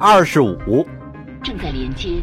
[0.00, 0.86] 二十五。
[1.42, 2.22] 正在连接。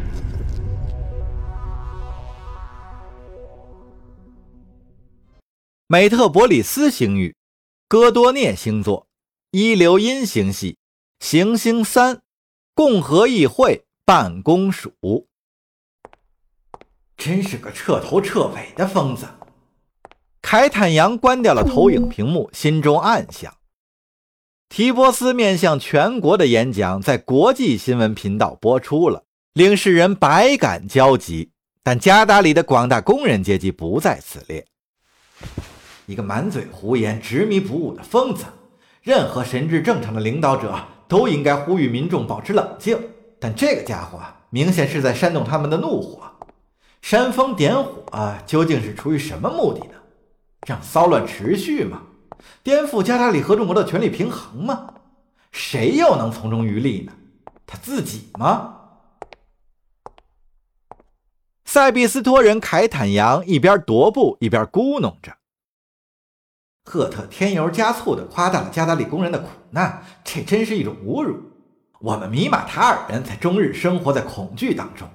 [5.86, 7.36] 美特伯里斯星域，
[7.86, 9.06] 戈多涅星座，
[9.50, 10.78] 一流阴星系，
[11.20, 12.22] 行星三，
[12.74, 15.26] 共和议会办公署。
[17.16, 19.26] 真是个彻头彻尾的疯子！
[20.40, 23.55] 凯坦阳关掉了投影屏幕，心中暗想。
[24.68, 29.22] 提波斯面向全国的演讲在国际新闻频道播出了，
[29.52, 31.50] 令世人百感交集。
[31.82, 34.66] 但加达里的广大工人阶级不在此列。
[36.06, 38.44] 一个满嘴胡言、执迷不悟的疯子。
[39.02, 40.74] 任何神智正常的领导者
[41.06, 42.98] 都应该呼吁民众保持冷静，
[43.38, 46.28] 但这个家伙明显是在煽动他们的怒火。
[47.02, 49.94] 煽风点火，啊究竟是出于什么目的呢？
[50.66, 52.02] 让骚乱持续吗？
[52.62, 54.94] 颠覆加达里和众国的权力平衡吗？
[55.52, 57.12] 谁又能从中渔利呢？
[57.66, 58.74] 他自己吗？
[61.64, 65.36] 塞比斯托人凯坦扬一边踱步一边咕哝着
[66.84, 71.38] ：“赫特添油加醋地夸大了加达里工人的苦难，这真是一种侮辱。
[71.98, 75.08] 我们米马塔尔人才终日生活在恐惧当中。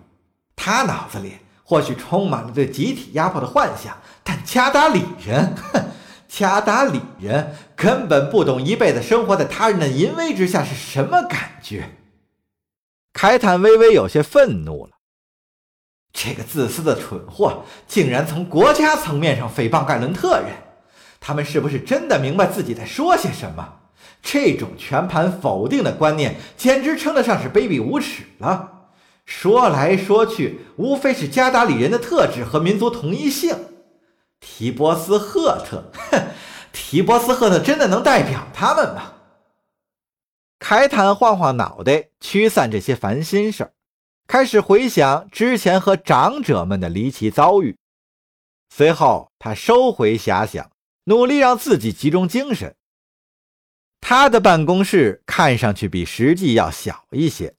[0.55, 5.55] 他脑子里或许充满了对集体压迫的幻想，但加达里人，！”
[6.31, 11.89] 加达里人根本不懂一辈子生活在他人的淫威之下是什么感觉。
[13.11, 14.91] 凯坦微微有些愤怒了，
[16.13, 20.51] 这个自私的蠢货竟然从国家层面上诽谤盖伦特人，
[21.19, 23.79] 他们是不是真的明白自己在说些什么？
[24.21, 28.87] 这种全盘否定的观念简直称得上是卑鄙无耻了。
[29.25, 33.53] 说来说去，无非是加达里人的特质和民族同一性。
[34.41, 36.27] 提波斯赫特，哼，
[36.73, 39.13] 提波斯赫特真的能代表他们吗？
[40.59, 43.71] 凯坦晃晃脑袋，驱散这些烦心事，
[44.27, 47.77] 开始回想之前和长者们的离奇遭遇。
[48.69, 50.69] 随后，他收回遐想，
[51.05, 52.75] 努力让自己集中精神。
[53.99, 57.55] 他的办公室看上去比实际要小一些，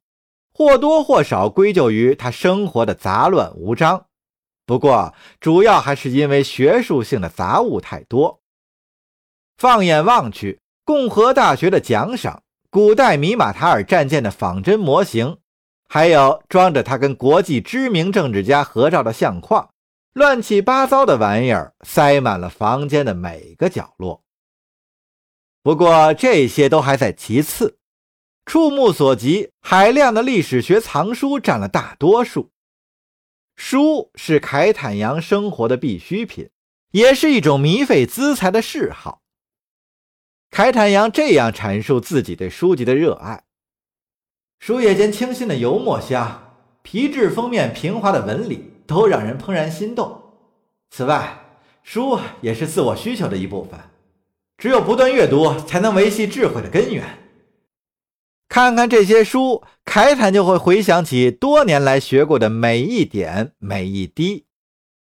[0.53, 4.07] 或多或少归咎于他生活的杂乱无章。
[4.65, 8.41] 不过，主要还是因为学术性的杂物太多。
[9.59, 15.39] 放眼望去，共和大学的奖赏、古代米马塔尔战舰的仿真模型，
[15.89, 19.69] 还有装着他跟国际知名政治家合照的相框，
[20.13, 24.23] 乱七八糟的玩意儿塞满了房间的每个角落。
[25.65, 27.79] 不过，这些都还在其次，
[28.47, 32.52] 触目所及，海量的历史学藏书占了大多数。
[33.55, 36.51] 书是凯坦阳生活的必需品，
[36.93, 39.23] 也是一种靡费资财的嗜好。
[40.51, 43.45] 凯坦阳这样阐述自己对书籍的热爱：
[44.59, 50.21] 书页间清新的油墨香，皮质封面平滑的纹理，都让人怦然心动。
[50.91, 51.39] 此外，
[51.83, 53.81] 书也是自我需求的一部分，
[54.59, 57.19] 只有不断阅读，才能维系智慧的根源。
[58.53, 64.45] 看看这些书，凯坦就会回想起多年来学过的每一点、每一滴。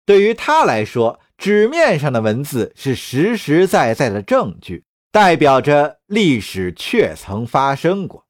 [0.05, 8.27] 对于他来说，纸面上的文字是实实在在的证据，代表着历史确曾发生过。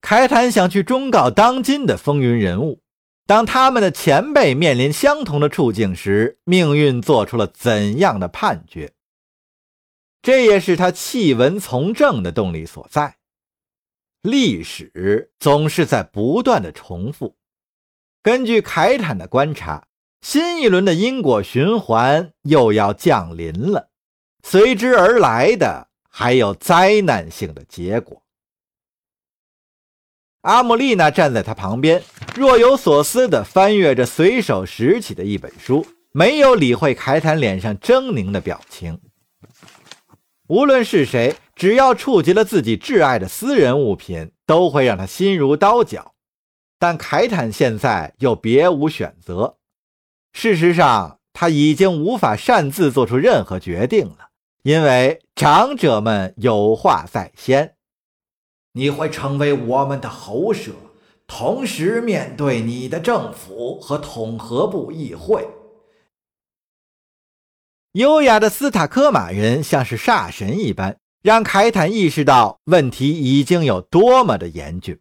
[0.00, 2.80] 凯坦想去忠告当今的风云人物：
[3.26, 8.92] 当他们的前辈面临相同的处境时，命运做出了怎样的判决？
[10.22, 13.16] 这也是他弃文从政的动力所在。
[14.22, 17.36] 历史总是在不断的重复。
[18.22, 19.88] 根据凯坦的观察，
[20.20, 23.90] 新一轮的因果循环又要降临了，
[24.44, 28.22] 随之而来的还有灾难性的结果。
[30.42, 32.00] 阿姆丽娜站在他旁边，
[32.36, 39.00] 若有所思地翻阅着随手拾起的一本书，没有理会凯坦脸上狰狞的表情。
[40.46, 41.34] 无论是谁。
[41.62, 46.12] 只要触及了自己挚爱的私人物品，都会让他心如刀绞。
[46.76, 49.58] 但凯坦现在又别无选择。
[50.32, 54.30] 事实上，他已经无法擅自做出任何决定了，
[54.64, 57.76] 因为长者们有话在先。
[58.72, 60.72] 你会成为我们的喉舌，
[61.28, 65.46] 同时面对你的政府和统合部议会。
[67.92, 70.98] 优雅的斯塔科马人像是煞神一般。
[71.22, 74.98] 让凯坦意识到问题已经有多么的严峻。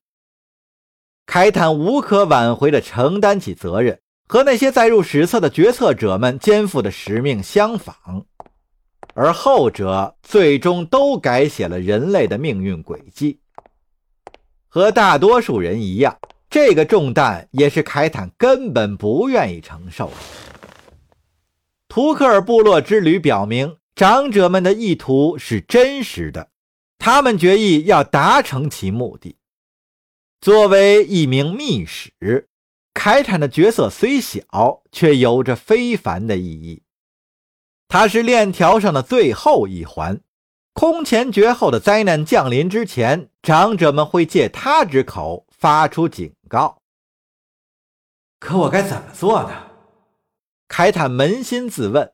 [1.26, 8.26] 凯坦无可挽回地承担起责任，和那些载入史册的决策者们肩负的使命相仿，
[9.16, 13.40] 而后者最终都改写了人类的命运轨迹。
[14.68, 16.18] 和大多数人一样，
[16.50, 20.14] 这个重担也是凯坦根本不愿意承受的。
[21.88, 26.50] 图克尔部落之旅表明，长者们的意图是真实的，
[26.98, 29.38] 他们决意要达成其目的。
[30.40, 32.50] 作为一名密使，
[32.96, 36.82] 凯坦的角色虽小，却有着非凡的意义。
[37.88, 40.20] 他是链条上的最后一环，
[40.74, 46.82] 空前绝后的灾难降临之前，长者们会借他之口发出警告。
[48.40, 49.68] 可我该怎么做呢？
[50.68, 52.12] 凯坦扪心自问。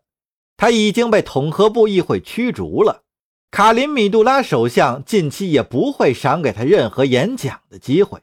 [0.57, 3.03] 他已经被统合部议会驱逐了，
[3.51, 8.19] 卡林米杜拉首相近期也不会赏给他任何演讲的机会。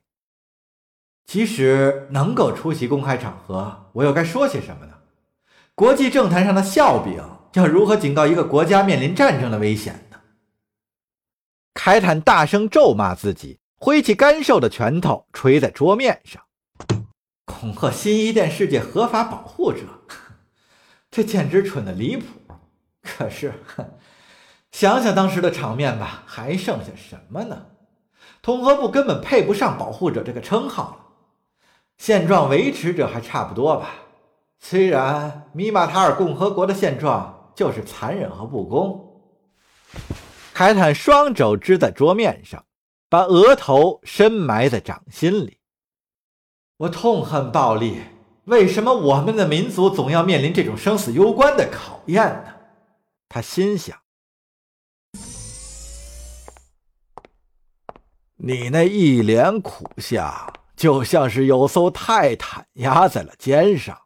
[1.25, 4.93] 即使能够出席公开场合，我又该说些什么呢？
[5.75, 7.23] 国际政坛上的笑柄。
[7.55, 10.19] 要如何警告一个国家面临战争的危险呢？
[11.73, 16.43] 凯坦大声咒骂自己，挥起干瘦的拳头捶在桌面上，
[17.45, 19.83] 恐吓新伊甸世界合法保护者，
[21.14, 22.26] 这简直蠢的离谱。
[23.00, 23.55] 可是，
[24.72, 27.66] 想想当时的场面吧，还剩下什么呢？
[28.43, 30.96] 统合部根本配不上保护者这个称号了，
[31.99, 33.90] 现状维持者还差不多吧。
[34.58, 37.32] 虽然米马塔尔共和国的现状。
[37.55, 39.22] 就是残忍和不公。
[40.52, 42.64] 凯坦双肘支在桌面上，
[43.08, 45.58] 把额头深埋在掌心里。
[46.78, 48.00] 我痛恨暴力，
[48.46, 52.55] 为什么我们的民族总要面临这种生死攸关的考验呢？
[53.29, 53.99] 他心想。
[58.37, 63.99] 你那一脸苦相，就像是有艘泰坦压在了肩上。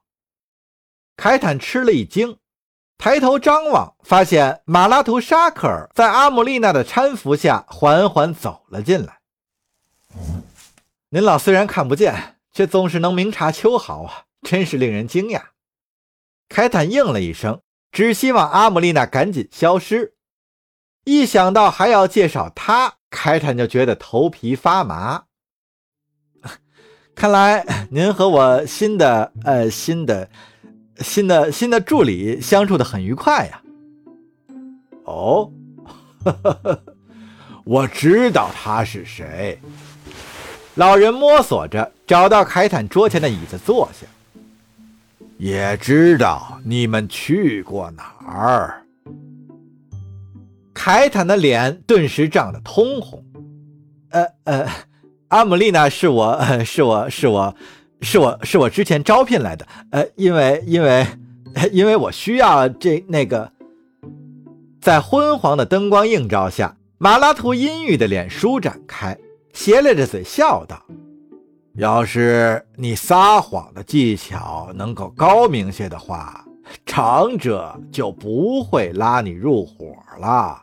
[1.17, 2.38] 凯坦吃了一惊。
[2.96, 9.20] 抬头张望，发现马拉图沙克尔在阿姆丽娜的搀扶下缓缓走了进来。
[11.11, 15.43] 您老虽然看不见，却总是能明察秋毫啊，真是令人惊讶。
[16.49, 17.61] 凯坦应了一声，
[17.93, 20.14] 只希望阿姆丽娜赶紧消失。
[21.05, 25.25] 一想到还要介绍他，凯坦就觉得头皮发麻。
[27.14, 30.29] 看来您和我新的呃新的。
[31.00, 33.62] 新的新的助理相处的很愉快呀。
[35.05, 35.49] 哦，
[37.64, 39.61] 我知道他是谁。
[40.75, 44.08] 老人摸索着找到凯坦桌前的椅子坐下。
[45.38, 48.82] 也知道你们去过哪儿。
[50.75, 53.25] 凯坦的脸顿时涨得通红。
[54.11, 54.69] 呃呃，
[55.29, 57.55] 阿姆丽娜是我，是 我是我。
[58.00, 61.05] 是我是我之前招聘来的，呃，因为因为
[61.73, 63.50] 因为我需要这那个，
[64.81, 69.19] 在昏黄的灯光映照下，马拉图阴郁的脸舒展开，
[69.52, 70.81] 斜咧着嘴笑道
[71.79, 76.45] ：“要是你撒谎的技巧能够高明些的话，
[76.85, 80.61] 长者就不会拉你入伙了。”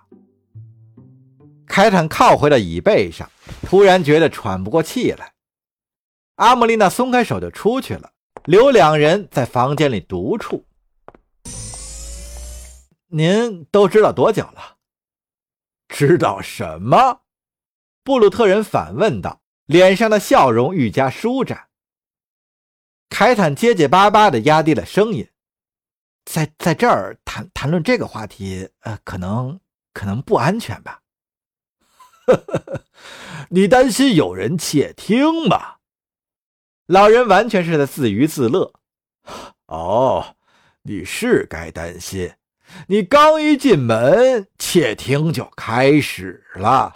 [1.65, 3.31] 凯坦靠回了椅背上，
[3.61, 5.31] 突然觉得喘不过气来。
[6.35, 8.11] 阿莫丽娜松开手就出去了，
[8.43, 10.65] 留两人在房间里独处。
[13.07, 14.75] 您都知道多久了？
[15.87, 17.21] 知道什么？
[18.03, 21.67] 布鲁特人反问道，脸上的笑容愈加舒展。
[23.09, 25.29] 凯坦结结巴巴地压低了声音
[26.25, 29.59] ：“在在这儿谈谈论这个话题，呃，可能
[29.93, 31.01] 可能不安全吧？”
[33.49, 35.75] 你担心有人窃听吗？
[36.87, 38.73] 老人完全是在自娱自乐。
[39.67, 40.35] 哦，
[40.83, 42.33] 你是该担心。
[42.87, 46.93] 你刚一进门，窃听就开始了。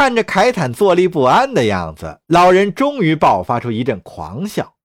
[0.00, 4.76] 看着凯坦坐立不安的样子，老人终于爆发出一阵狂笑。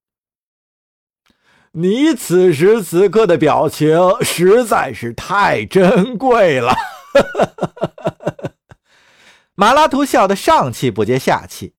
[1.72, 6.76] 你此时此刻的表情实在是太珍贵了。
[9.56, 11.76] 马拉图笑得上气不接下气，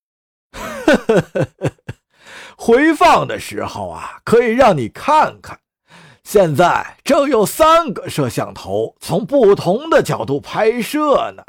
[2.57, 5.59] 回放的时候啊，可以让你看看。
[6.23, 11.43] 现在正有三个摄像头从不同的角度拍摄呢。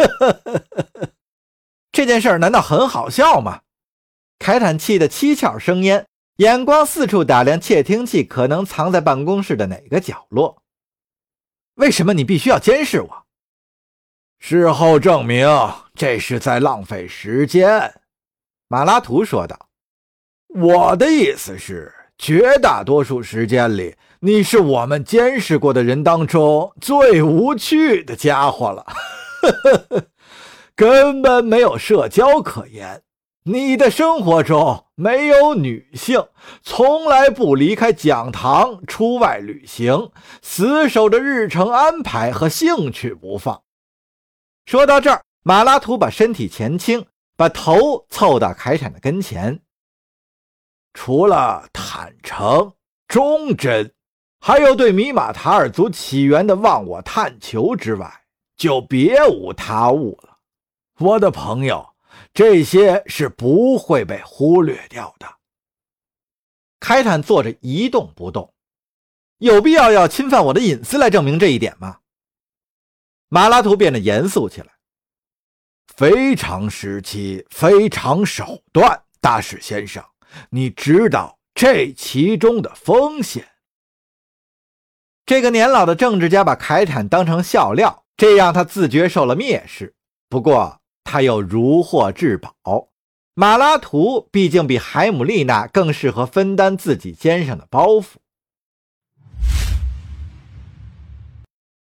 [1.92, 3.60] 这件事儿难道很好笑吗？
[4.38, 10.62] 凯坦气得七窍生烟，眼光四处打量窃听器可能藏在办公室的哪个角落。
[11.74, 13.26] 为什么你必须要监视我？
[14.38, 15.46] 事后证明，
[15.94, 17.92] 这是在浪费时间。”
[18.68, 19.68] 马拉图说道。
[20.48, 28.86] “我的意思是，绝大多数时间里，你是我们监视过的人当中最无趣的家伙了。
[29.42, 30.06] 呵呵呵
[30.74, 33.02] 根本没有社交可言。
[33.44, 36.28] 你的生活中没有女性，
[36.62, 40.10] 从来不离开讲堂，出外旅行，
[40.42, 43.62] 死守着日程安排和兴趣不放。
[44.66, 49.62] 说到这儿，马拉图把身体前倾，把头凑到凯产的跟前。
[50.92, 52.74] 除了坦诚、
[53.08, 53.90] 忠贞，
[54.38, 58.19] 还有对米马塔尔族起源的忘我探求之外，
[58.60, 60.36] 就别无他物了，
[60.98, 61.94] 我的朋友。
[62.34, 65.26] 这些是不会被忽略掉的。
[66.78, 68.52] 开坦坐着一动不动，
[69.38, 72.00] 有必要要侵犯我的隐私来证明这一点吗？
[73.28, 74.68] 马拉图变得严肃起来。
[75.96, 80.04] 非常时期，非常手段，大使先生，
[80.50, 83.48] 你知道这其中的风险。
[85.24, 89.94] 这个年老的政治家把凯坦当成笑料，这让他自觉受了蔑视。
[90.28, 90.76] 不过。
[91.02, 92.90] 他又如获至宝，
[93.34, 98.04] 马拉图毕竟比海姆丽娜更适合分担自己肩上的包袱。